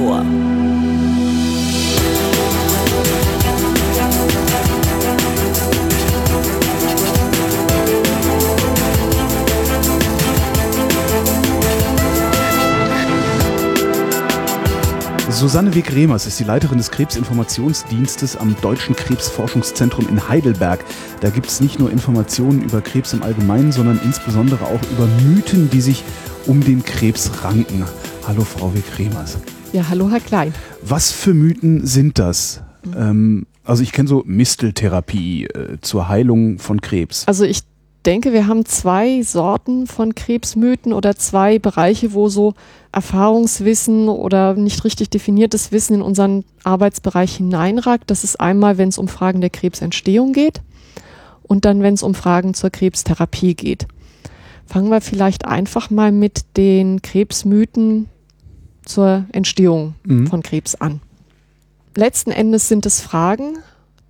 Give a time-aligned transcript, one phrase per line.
[0.00, 0.24] Krebsmonitor.
[15.30, 20.84] Susanne Weg-Remers ist die Leiterin des Krebsinformationsdienstes am Deutschen Krebsforschungszentrum in Heidelberg.
[21.20, 25.70] Da gibt es nicht nur Informationen über Krebs im Allgemeinen, sondern insbesondere auch über Mythen,
[25.70, 26.04] die sich
[26.46, 27.84] um den Krebs ranken.
[28.26, 29.38] Hallo, Frau Weg-Remers.
[29.72, 30.52] Ja, hallo, Herr Klein.
[30.82, 32.60] Was für Mythen sind das?
[32.96, 37.24] Ähm, also ich kenne so Misteltherapie äh, zur Heilung von Krebs.
[37.28, 37.60] Also ich
[38.04, 42.54] denke, wir haben zwei Sorten von Krebsmythen oder zwei Bereiche, wo so
[42.90, 48.10] Erfahrungswissen oder nicht richtig definiertes Wissen in unseren Arbeitsbereich hineinragt.
[48.10, 50.62] Das ist einmal, wenn es um Fragen der Krebsentstehung geht
[51.44, 53.86] und dann, wenn es um Fragen zur Krebstherapie geht.
[54.66, 58.08] Fangen wir vielleicht einfach mal mit den Krebsmythen
[58.84, 60.26] zur Entstehung mhm.
[60.26, 61.00] von Krebs an.
[61.96, 63.58] Letzten Endes sind es Fragen,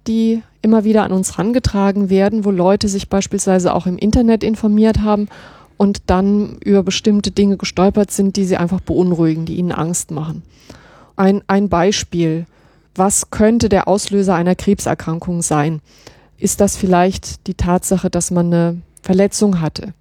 [0.06, 5.00] die immer wieder an uns herangetragen werden, wo Leute sich beispielsweise auch im Internet informiert
[5.00, 5.28] haben
[5.76, 10.42] und dann über bestimmte Dinge gestolpert sind, die sie einfach beunruhigen, die ihnen Angst machen.
[11.16, 12.46] Ein, ein Beispiel.
[12.94, 15.80] Was könnte der Auslöser einer Krebserkrankung sein?
[16.36, 19.94] Ist das vielleicht die Tatsache, dass man eine Verletzung hatte?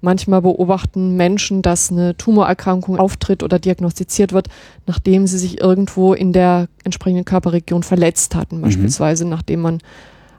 [0.00, 4.48] Manchmal beobachten Menschen, dass eine Tumorerkrankung auftritt oder diagnostiziert wird,
[4.86, 8.58] nachdem sie sich irgendwo in der entsprechenden Körperregion verletzt hatten.
[8.58, 8.62] Mhm.
[8.62, 9.78] Beispielsweise nachdem man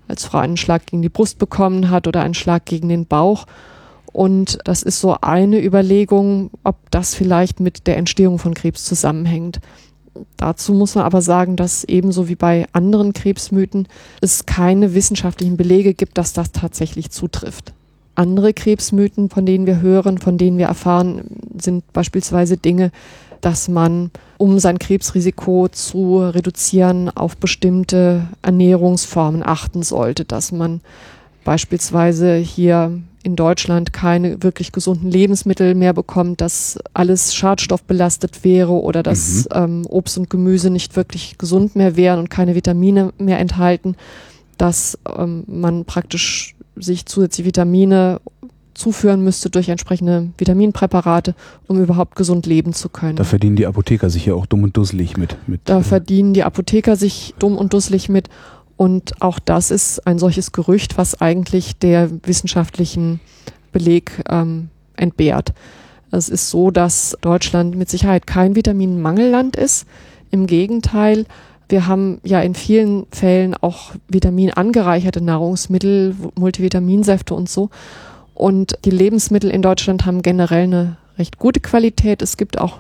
[0.08, 3.46] als Frau einen Schlag gegen die Brust bekommen hat oder einen Schlag gegen den Bauch.
[4.12, 9.60] Und das ist so eine Überlegung, ob das vielleicht mit der Entstehung von Krebs zusammenhängt.
[10.38, 13.88] Dazu muss man aber sagen, dass ebenso wie bei anderen Krebsmythen
[14.22, 17.74] es keine wissenschaftlichen Belege gibt, dass das tatsächlich zutrifft.
[18.20, 21.22] Andere Krebsmythen, von denen wir hören, von denen wir erfahren,
[21.58, 22.92] sind beispielsweise Dinge,
[23.40, 30.82] dass man, um sein Krebsrisiko zu reduzieren, auf bestimmte Ernährungsformen achten sollte, dass man
[31.46, 39.02] beispielsweise hier in Deutschland keine wirklich gesunden Lebensmittel mehr bekommt, dass alles schadstoffbelastet wäre oder
[39.02, 39.56] dass mhm.
[39.56, 43.96] ähm, Obst und Gemüse nicht wirklich gesund mehr wären und keine Vitamine mehr enthalten,
[44.58, 48.20] dass ähm, man praktisch sich zusätzliche Vitamine
[48.74, 51.36] zuführen müsste durch entsprechende Vitaminpräparate,
[51.68, 53.18] um überhaupt gesund leben zu können.
[53.18, 55.38] Da verdienen die Apotheker sich ja auch dumm und dusselig mit.
[55.48, 58.30] mit da äh, verdienen die Apotheker sich dumm und dusselig mit.
[58.78, 63.20] Und auch das ist ein solches Gerücht, was eigentlich der wissenschaftlichen
[63.74, 65.54] Beleg ähm, entbehrt.
[66.12, 69.86] Es ist so, dass Deutschland mit Sicherheit kein Vitaminmangelland ist.
[70.32, 71.26] Im Gegenteil,
[71.70, 77.70] wir haben ja in vielen Fällen auch vitaminangereicherte Nahrungsmittel, Multivitaminsäfte und so.
[78.34, 82.22] Und die Lebensmittel in Deutschland haben generell eine recht gute Qualität.
[82.22, 82.78] Es gibt auch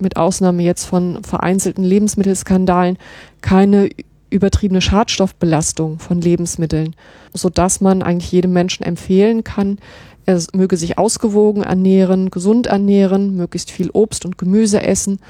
[0.00, 2.98] mit Ausnahme jetzt von vereinzelten Lebensmittelskandalen
[3.40, 3.90] keine
[4.30, 6.96] übertriebene Schadstoffbelastung von Lebensmitteln,
[7.32, 9.78] so dass man eigentlich jedem Menschen empfehlen kann,
[10.26, 15.20] er möge sich ausgewogen ernähren, gesund ernähren, möglichst viel Obst und Gemüse essen,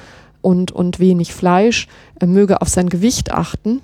[0.44, 1.88] und, und wenig Fleisch,
[2.20, 3.80] er möge auf sein Gewicht achten,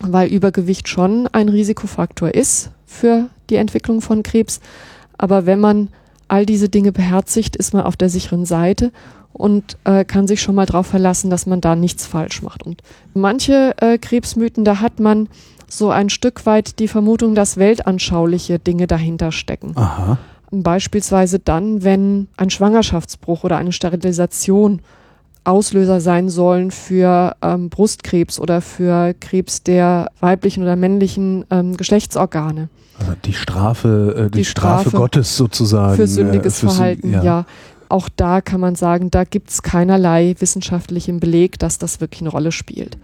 [0.00, 4.60] weil Übergewicht schon ein Risikofaktor ist für die Entwicklung von Krebs.
[5.18, 5.88] Aber wenn man
[6.28, 8.90] all diese Dinge beherzigt, ist man auf der sicheren Seite
[9.32, 12.62] und äh, kann sich schon mal darauf verlassen, dass man da nichts falsch macht.
[12.62, 12.82] Und
[13.12, 15.28] manche äh, Krebsmythen, da hat man
[15.68, 19.72] so ein Stück weit die Vermutung, dass weltanschauliche Dinge dahinter stecken.
[19.76, 20.18] Aha.
[20.50, 24.80] Beispielsweise dann, wenn ein Schwangerschaftsbruch oder eine Sterilisation
[25.46, 32.68] Auslöser sein sollen für ähm, Brustkrebs oder für Krebs der weiblichen oder männlichen ähm, Geschlechtsorgane.
[32.98, 35.96] Also die Strafe, äh, die, die Strafe, Strafe, Gottes sozusagen.
[35.96, 37.22] Für sündiges äh, für Verhalten, ja.
[37.22, 37.46] ja.
[37.88, 42.30] Auch da kann man sagen, da gibt es keinerlei wissenschaftlichen Beleg, dass das wirklich eine
[42.30, 42.98] Rolle spielt.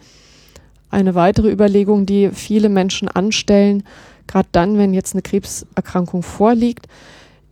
[0.91, 3.85] Eine weitere Überlegung, die viele Menschen anstellen,
[4.27, 6.88] gerade dann, wenn jetzt eine Krebserkrankung vorliegt,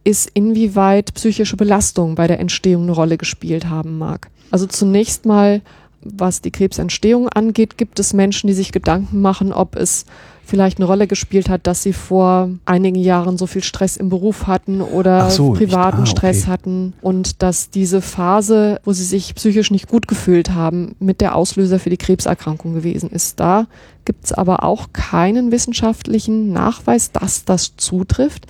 [0.04, 4.28] ist, inwieweit psychische Belastung bei der Entstehung eine Rolle gespielt haben mag.
[4.50, 5.60] Also zunächst mal,
[6.02, 10.06] was die Krebsentstehung angeht, gibt es Menschen, die sich Gedanken machen, ob es
[10.50, 14.48] vielleicht eine Rolle gespielt hat, dass sie vor einigen Jahren so viel Stress im Beruf
[14.48, 16.50] hatten oder so, privaten ich, ah, Stress okay.
[16.50, 21.36] hatten und dass diese Phase, wo sie sich psychisch nicht gut gefühlt haben, mit der
[21.36, 23.38] Auslöser für die Krebserkrankung gewesen ist.
[23.38, 23.66] Da
[24.04, 28.46] gibt es aber auch keinen wissenschaftlichen Nachweis, dass das zutrifft,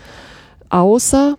[0.70, 1.36] außer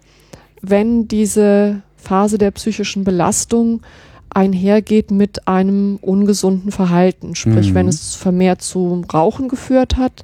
[0.62, 3.82] wenn diese Phase der psychischen Belastung
[4.30, 7.36] einhergeht mit einem ungesunden Verhalten.
[7.36, 7.76] Sprich, mhm.
[7.76, 10.24] wenn es vermehrt zum Rauchen geführt hat,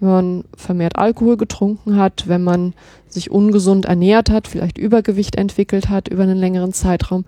[0.00, 2.74] wenn man vermehrt Alkohol getrunken hat, wenn man
[3.08, 7.24] sich ungesund ernährt hat, vielleicht Übergewicht entwickelt hat über einen längeren Zeitraum,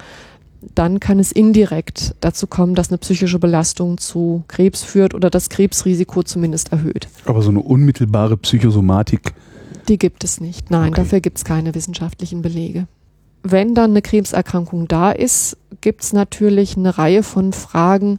[0.75, 5.51] dann kann es indirekt dazu kommen, dass eine psychische Belastung zu Krebs führt oder das
[5.51, 7.09] Krebsrisiko zumindest erhöht.
[7.27, 9.35] Aber so eine unmittelbare Psychosomatik.
[9.89, 10.71] Die gibt es nicht.
[10.71, 11.03] Nein, okay.
[11.03, 12.87] dafür gibt es keine wissenschaftlichen Belege.
[13.43, 18.19] Wenn dann eine Krebserkrankung da ist, gibt es natürlich eine Reihe von Fragen,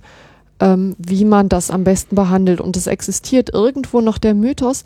[0.59, 2.61] ähm, wie man das am besten behandelt.
[2.61, 4.85] Und es existiert irgendwo noch der Mythos,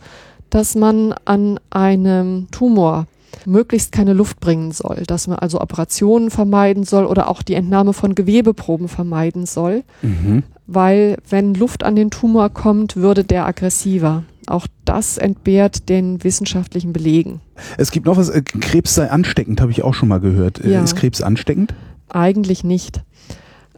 [0.49, 3.07] dass man an einem Tumor
[3.45, 7.93] möglichst keine Luft bringen soll, dass man also Operationen vermeiden soll oder auch die Entnahme
[7.93, 10.43] von Gewebeproben vermeiden soll, mhm.
[10.67, 14.23] weil wenn Luft an den Tumor kommt, würde der aggressiver.
[14.47, 17.41] Auch das entbehrt den wissenschaftlichen Belegen.
[17.77, 20.63] Es gibt noch was, äh, Krebs sei ansteckend, habe ich auch schon mal gehört.
[20.63, 20.83] Äh, ja.
[20.83, 21.73] Ist Krebs ansteckend?
[22.09, 23.01] Eigentlich nicht.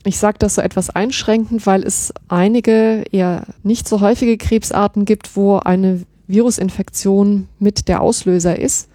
[0.03, 5.35] Ich sage das so etwas einschränkend, weil es einige eher nicht so häufige Krebsarten gibt,
[5.35, 8.89] wo eine Virusinfektion mit der Auslöser ist.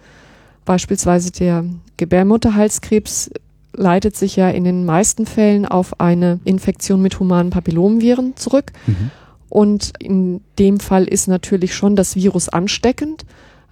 [0.63, 1.65] Beispielsweise der
[1.97, 3.31] Gebärmutterhalskrebs
[3.73, 8.71] leitet sich ja in den meisten Fällen auf eine Infektion mit humanen Papillomviren zurück.
[8.87, 9.11] Mhm.
[9.51, 13.25] Und in dem Fall ist natürlich schon das Virus ansteckend,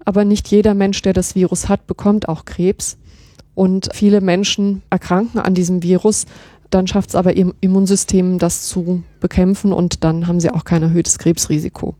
[0.03, 2.97] aber nicht jeder Mensch, der das Virus hat, bekommt auch Krebs.
[3.55, 6.25] Und viele Menschen erkranken an diesem Virus,
[6.69, 10.83] dann schafft es aber im Immunsystem, das zu bekämpfen und dann haben sie auch kein
[10.83, 11.95] erhöhtes Krebsrisiko.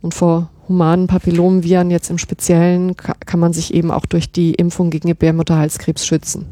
[0.00, 4.88] Und vor humanen Papillomviren jetzt im Speziellen kann man sich eben auch durch die Impfung
[4.88, 6.46] gegen Gebärmutterhalskrebs schützen.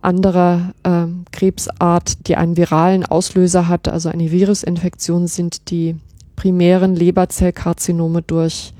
[0.00, 5.96] Andere äh, Krebsart, die einen viralen Auslöser hat, also eine Virusinfektion, sind die
[6.36, 8.72] primären Leberzellkarzinome durch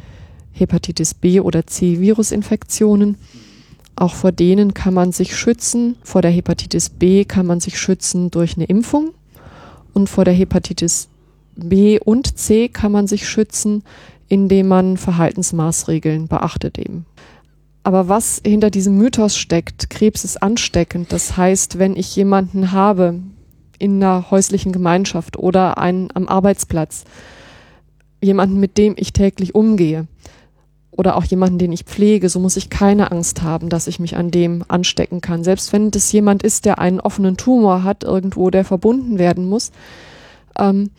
[0.53, 3.17] Hepatitis B oder C Virusinfektionen.
[3.97, 5.97] Auch vor denen kann man sich schützen.
[6.05, 9.11] Vor der Hepatitis B kann man sich schützen durch eine Impfung.
[9.93, 11.09] Und vor der Hepatitis
[11.57, 13.83] B und C kann man sich schützen,
[14.29, 17.07] indem man Verhaltensmaßregeln beachtet eben.
[17.83, 23.21] Aber was hinter diesem Mythos steckt, Krebs ist ansteckend, das heißt, wenn ich jemanden habe
[23.79, 27.05] in einer häuslichen Gemeinschaft oder einen am Arbeitsplatz,
[28.21, 30.07] jemanden, mit dem ich täglich umgehe
[30.91, 34.17] oder auch jemanden, den ich pflege, so muss ich keine Angst haben, dass ich mich
[34.17, 35.45] an dem anstecken kann.
[35.45, 39.71] Selbst wenn das jemand ist, der einen offenen Tumor hat, irgendwo, der verbunden werden muss,
[40.59, 40.91] ähm,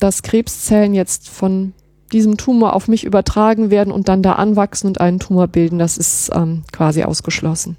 [0.00, 1.72] dass Krebszellen jetzt von
[2.12, 5.98] diesem Tumor auf mich übertragen werden und dann da anwachsen und einen Tumor bilden, das
[5.98, 7.76] ist ähm, quasi ausgeschlossen.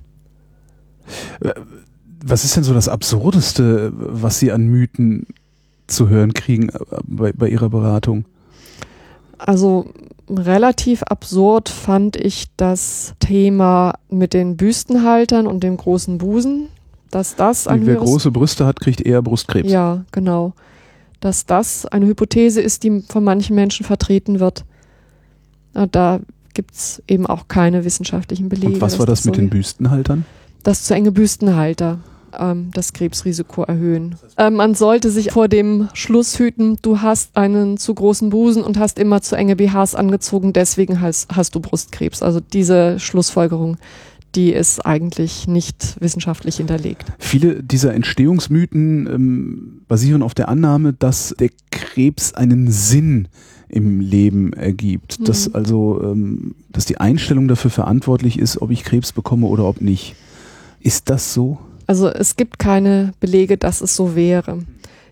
[2.24, 5.28] Was ist denn so das Absurdeste, was Sie an Mythen
[5.88, 8.26] zu hören kriegen äh, bei, bei Ihrer Beratung?
[9.38, 9.86] Also
[10.30, 16.68] relativ absurd fand ich das Thema mit den Büstenhaltern und dem großen Busen,
[17.12, 19.72] dass das ein Wer große Brüste hat, kriegt eher Brustkrebs.
[19.72, 20.54] Ja, genau
[21.20, 24.66] dass das eine Hypothese ist, die von manchen Menschen vertreten wird.
[25.92, 26.20] Da
[26.54, 28.74] gibt es eben auch keine wissenschaftlichen Belege.
[28.74, 30.26] Und was war das, das mit so den Büstenhaltern?
[30.64, 32.00] Das zu enge Büstenhalter
[32.38, 34.16] ähm, das Krebsrisiko erhöhen.
[34.38, 38.78] Ähm, man sollte sich vor dem Schluss hüten, du hast einen zu großen Busen und
[38.78, 42.22] hast immer zu enge BHs angezogen, deswegen hast, hast du Brustkrebs.
[42.24, 43.78] Also diese Schlussfolgerung
[44.36, 47.06] die ist eigentlich nicht wissenschaftlich hinterlegt.
[47.18, 53.28] Viele dieser Entstehungsmythen ähm, basieren auf der Annahme, dass der Krebs einen Sinn
[53.70, 55.20] im Leben ergibt.
[55.20, 55.26] Mhm.
[55.26, 59.82] Dass also, ähm, dass die Einstellung dafür verantwortlich ist, ob ich Krebs bekomme oder ob
[59.82, 60.16] nicht.
[60.80, 61.58] Ist das so?
[61.86, 64.60] Also es gibt keine Belege, dass es so wäre.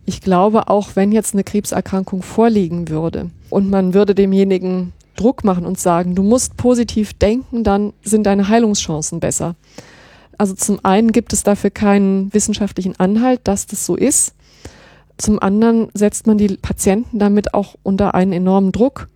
[0.05, 5.65] Ich glaube, auch wenn jetzt eine Krebserkrankung vorliegen würde und man würde demjenigen Druck machen
[5.65, 9.55] und sagen, du musst positiv denken, dann sind deine Heilungschancen besser.
[10.37, 14.33] Also zum einen gibt es dafür keinen wissenschaftlichen Anhalt, dass das so ist.
[15.17, 19.07] Zum anderen setzt man die Patienten damit auch unter einen enormen Druck,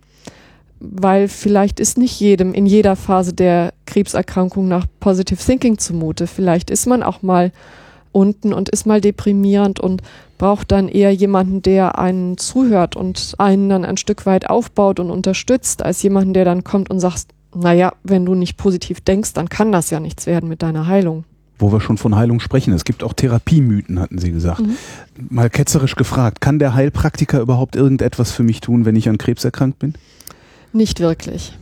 [0.78, 6.26] weil vielleicht ist nicht jedem in jeder Phase der Krebserkrankung nach Positive Thinking zumute.
[6.26, 7.52] Vielleicht ist man auch mal
[8.12, 10.02] unten und ist mal deprimierend und
[10.38, 15.10] braucht dann eher jemanden, der einen zuhört und einen dann ein Stück weit aufbaut und
[15.10, 19.48] unterstützt, als jemanden, der dann kommt und sagt, naja, wenn du nicht positiv denkst, dann
[19.48, 21.24] kann das ja nichts werden mit deiner Heilung.
[21.58, 22.72] Wo wir schon von Heilung sprechen.
[22.72, 24.60] Es gibt auch Therapiemythen, hatten Sie gesagt.
[24.60, 24.76] Mhm.
[25.28, 29.44] Mal ketzerisch gefragt, kann der Heilpraktiker überhaupt irgendetwas für mich tun, wenn ich an Krebs
[29.44, 29.92] erkrankt bin?
[30.72, 31.52] Nicht wirklich.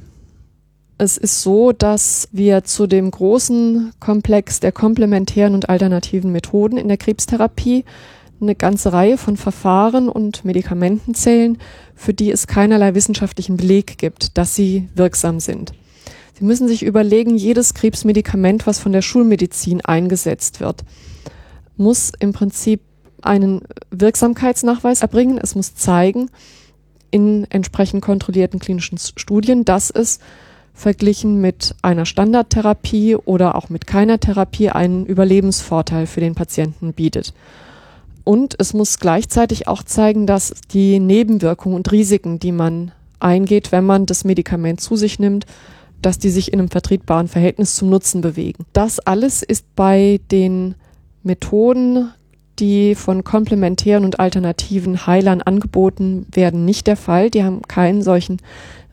[1.01, 6.89] Es ist so, dass wir zu dem großen Komplex der komplementären und alternativen Methoden in
[6.89, 7.85] der Krebstherapie
[8.41, 11.59] eine ganze Reihe von Verfahren und Medikamenten zählen,
[11.95, 15.73] für die es keinerlei wissenschaftlichen Beleg gibt, dass sie wirksam sind.
[16.37, 20.85] Sie müssen sich überlegen, jedes Krebsmedikament, was von der Schulmedizin eingesetzt wird,
[21.77, 22.81] muss im Prinzip
[23.23, 25.39] einen Wirksamkeitsnachweis erbringen.
[25.39, 26.29] Es muss zeigen
[27.13, 30.19] in entsprechend kontrollierten klinischen Studien, dass es
[30.79, 37.35] verglichen mit einer Standardtherapie oder auch mit keiner Therapie einen Überlebensvorteil für den Patienten bietet.
[38.25, 43.85] Und es muss gleichzeitig auch zeigen, dass die Nebenwirkungen und Risiken, die man eingeht, wenn
[43.85, 45.47] man das Medikament zu sich nimmt,
[46.01, 48.65] dass die sich in einem vertretbaren Verhältnis zum Nutzen bewegen.
[48.73, 50.77] Das alles ist bei den
[51.25, 52.13] Methoden,
[52.59, 57.31] die von komplementären und alternativen Heilern angeboten werden, nicht der Fall.
[57.31, 58.39] Die haben keinen solchen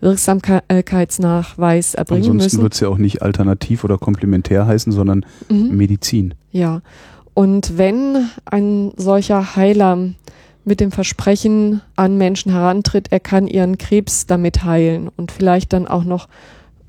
[0.01, 2.43] Wirksamkeitsnachweis erbringen Ansonsten müssen.
[2.43, 5.75] Ansonsten wird es ja auch nicht alternativ oder komplementär heißen, sondern mhm.
[5.75, 6.33] Medizin.
[6.51, 6.81] Ja.
[7.33, 9.97] Und wenn ein solcher Heiler
[10.63, 15.87] mit dem Versprechen an Menschen herantritt, er kann ihren Krebs damit heilen und vielleicht dann
[15.87, 16.27] auch noch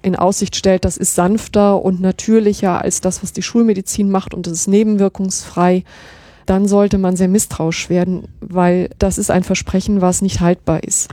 [0.02, 4.46] in Aussicht stellt, das ist sanfter und natürlicher als das, was die Schulmedizin macht und
[4.46, 5.84] es ist nebenwirkungsfrei,
[6.46, 11.08] dann sollte man sehr misstrauisch werden, weil das ist ein Versprechen, was nicht haltbar ist.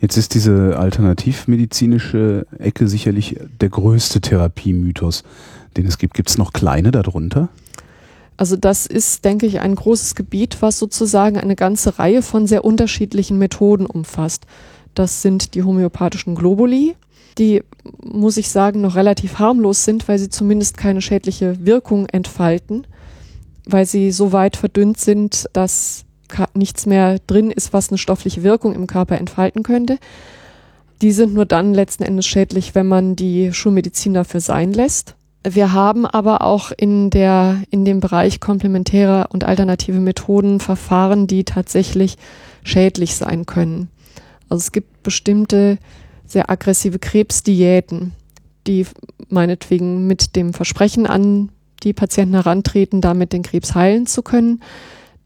[0.00, 5.24] Jetzt ist diese alternativmedizinische Ecke sicherlich der größte Therapiemythos,
[5.76, 6.14] den es gibt.
[6.14, 7.50] Gibt es noch kleine darunter?
[8.38, 12.64] Also das ist, denke ich, ein großes Gebiet, was sozusagen eine ganze Reihe von sehr
[12.64, 14.46] unterschiedlichen Methoden umfasst.
[14.94, 16.96] Das sind die homöopathischen Globuli,
[17.36, 17.62] die,
[18.02, 22.86] muss ich sagen, noch relativ harmlos sind, weil sie zumindest keine schädliche Wirkung entfalten,
[23.66, 26.04] weil sie so weit verdünnt sind, dass
[26.54, 29.98] nichts mehr drin ist, was eine stoffliche Wirkung im Körper entfalten könnte.
[31.02, 35.16] Die sind nur dann letzten Endes schädlich, wenn man die Schulmedizin dafür sein lässt.
[35.42, 41.44] Wir haben aber auch in der, in dem Bereich komplementäre und alternative Methoden Verfahren, die
[41.44, 42.18] tatsächlich
[42.62, 43.88] schädlich sein können.
[44.50, 45.78] Also es gibt bestimmte
[46.26, 48.12] sehr aggressive Krebsdiäten,
[48.66, 48.86] die
[49.30, 51.50] meinetwegen mit dem Versprechen an
[51.82, 54.62] die Patienten herantreten, damit den Krebs heilen zu können,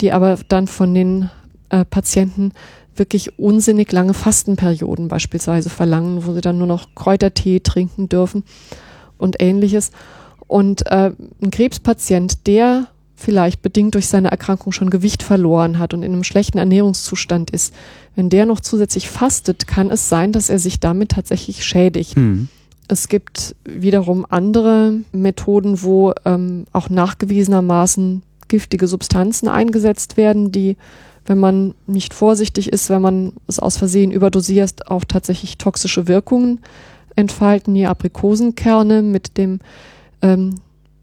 [0.01, 1.31] die aber dann von den
[1.71, 2.53] äh, Patienten
[2.97, 8.45] wirklich unsinnig lange Fastenperioden beispielsweise verlangen, wo sie dann nur noch Kräutertee trinken dürfen
[9.19, 9.91] und ähnliches.
[10.47, 16.03] Und äh, ein Krebspatient, der vielleicht bedingt durch seine Erkrankung schon Gewicht verloren hat und
[16.03, 17.75] in einem schlechten Ernährungszustand ist,
[18.17, 22.17] wenn der noch zusätzlich fastet, kann es sein, dass er sich damit tatsächlich schädigt.
[22.17, 22.49] Hm.
[22.89, 30.77] Es gibt wiederum andere Methoden, wo ähm, auch nachgewiesenermaßen giftige Substanzen eingesetzt werden, die,
[31.25, 36.61] wenn man nicht vorsichtig ist, wenn man es aus Versehen überdosiert, auch tatsächlich toxische Wirkungen
[37.17, 37.75] entfalten.
[37.75, 39.61] Die Aprikosenkerne mit dem
[40.21, 40.57] ähm,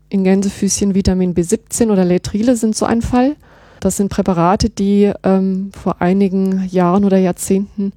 [0.09, 3.35] in Gänsefüßchen Vitamin B17 oder Letrile sind so ein Fall.
[3.79, 7.93] Das sind Präparate, die ähm, vor einigen Jahren oder Jahrzehnten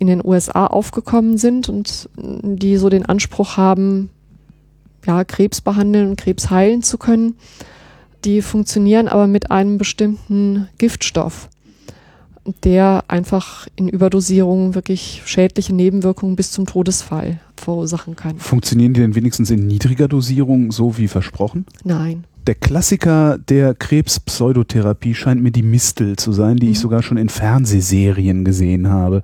[0.00, 4.08] in den USA aufgekommen sind und die so den Anspruch haben,
[5.06, 7.36] ja, Krebs behandeln und Krebs heilen zu können.
[8.24, 11.50] Die funktionieren aber mit einem bestimmten Giftstoff,
[12.64, 18.38] der einfach in Überdosierung wirklich schädliche Nebenwirkungen bis zum Todesfall verursachen kann.
[18.38, 21.66] Funktionieren die denn wenigstens in niedriger Dosierung so wie versprochen?
[21.84, 22.24] Nein.
[22.50, 26.72] Der Klassiker der Krebspseudotherapie scheint mir die Mistel zu sein, die mhm.
[26.72, 29.22] ich sogar schon in Fernsehserien gesehen habe.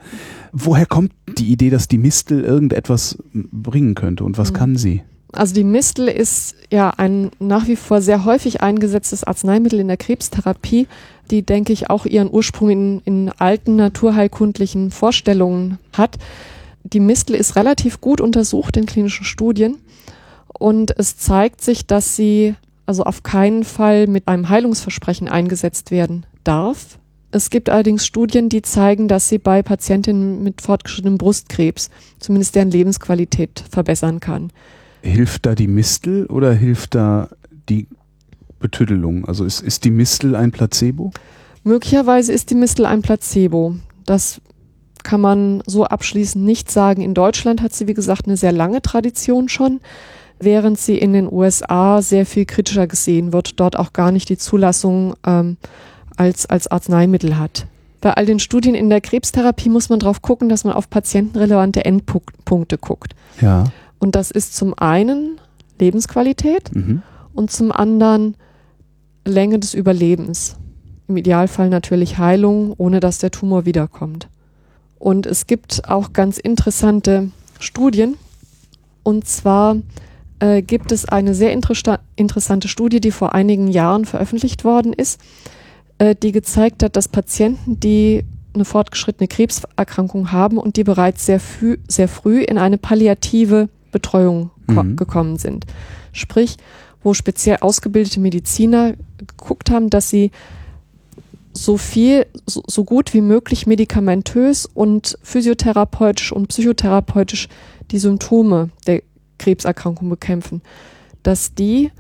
[0.53, 4.57] Woher kommt die Idee, dass die Mistel irgendetwas bringen könnte und was mhm.
[4.57, 5.03] kann sie?
[5.33, 9.97] Also die Mistel ist ja ein nach wie vor sehr häufig eingesetztes Arzneimittel in der
[9.97, 10.87] Krebstherapie,
[11.33, 16.17] die, denke ich, auch ihren Ursprung in, in alten naturheilkundlichen Vorstellungen hat.
[16.85, 19.79] Die Mistel ist relativ gut untersucht in klinischen Studien
[20.47, 22.55] und es zeigt sich, dass sie
[22.87, 26.99] also auf keinen Fall mit einem Heilungsversprechen eingesetzt werden darf.
[27.33, 32.71] Es gibt allerdings Studien, die zeigen, dass sie bei Patientinnen mit fortgeschrittenem Brustkrebs zumindest deren
[32.71, 34.53] Lebensqualität verbessern kann.
[35.03, 37.29] Hilft da die Mistel oder hilft da
[37.69, 37.89] die
[38.59, 39.27] Betüddelung?
[39.27, 41.13] Also ist, ist die Mistel ein Placebo?
[41.65, 43.77] Möglicherweise ist die Mistel ein Placebo.
[44.07, 44.41] Das
[45.03, 47.03] kann man so abschließend nicht sagen.
[47.03, 49.81] In Deutschland hat sie, wie gesagt, eine sehr lange Tradition schon,
[50.39, 54.39] während sie in den USA sehr viel kritischer gesehen wird, dort auch gar nicht die
[54.39, 55.57] Zulassung ähm,
[56.17, 57.67] als, als Arzneimittel hat.
[58.01, 61.85] Bei all den Studien in der Krebstherapie muss man darauf gucken, dass man auf patientenrelevante
[61.85, 63.15] Endpunkte guckt.
[63.41, 63.65] Ja.
[63.99, 65.41] Und das ist zum einen
[65.79, 67.03] Lebensqualität mhm.
[67.35, 68.37] und zum anderen
[69.25, 70.57] Länge des Überlebens.
[71.09, 74.29] Im Idealfall natürlich Heilung, ohne dass der Tumor wiederkommt.
[74.99, 78.17] Und es gibt auch ganz interessante Studien.
[79.03, 79.77] Und zwar
[80.41, 85.21] äh, gibt es eine sehr interessante Studie, die vor einigen Jahren veröffentlicht worden ist,
[85.99, 88.25] äh, die gezeigt hat, dass Patienten, die
[88.55, 94.51] eine fortgeschrittene Krebserkrankung haben und die bereits sehr, früh, sehr früh in eine palliative Betreuung
[94.67, 94.97] mhm.
[94.97, 95.67] gekommen sind.
[96.13, 96.57] Sprich,
[97.03, 100.33] wo speziell ausgebildete Mediziner geguckt haben, dass sie
[101.53, 107.49] so viel, so, so gut wie möglich medikamentös und physiotherapeutisch und psychotherapeutisch
[107.91, 109.03] die Symptome der
[109.39, 110.63] Krebserkrankung bekämpfen,
[111.23, 111.91] dass die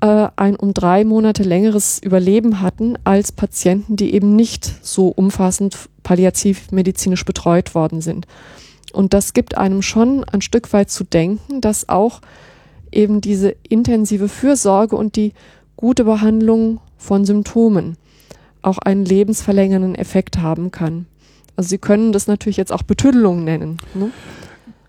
[0.00, 5.88] äh, ein um drei Monate längeres Überleben hatten als Patienten, die eben nicht so umfassend
[6.02, 8.26] palliativmedizinisch betreut worden sind.
[8.92, 12.20] Und das gibt einem schon ein Stück weit zu denken, dass auch
[12.92, 15.32] eben diese intensive Fürsorge und die
[15.76, 17.96] gute Behandlung von Symptomen
[18.62, 21.06] auch einen lebensverlängernden Effekt haben kann.
[21.56, 23.78] Also Sie können das natürlich jetzt auch Betüddelung nennen.
[23.94, 24.10] Ne?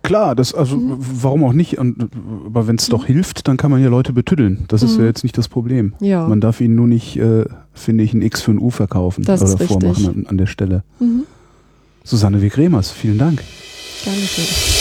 [0.06, 0.98] Klar, das also mhm.
[1.00, 1.78] warum auch nicht?
[1.78, 2.10] Und,
[2.46, 2.92] aber wenn es mhm.
[2.92, 4.66] doch hilft, dann kann man ja Leute betüddeln.
[4.68, 4.88] Das mhm.
[4.88, 5.94] ist ja jetzt nicht das Problem.
[6.00, 6.28] Ja.
[6.28, 9.42] Man darf ihnen nur nicht, äh, finde ich, ein X für ein U verkaufen das
[9.42, 10.84] oder vormachen an, an, der Stelle.
[11.00, 11.24] Mhm.
[12.04, 12.50] Susanne W.
[12.50, 13.42] Kremers, vielen Dank.
[14.06, 14.75] Dankeschön.